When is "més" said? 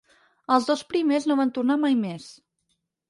2.03-2.27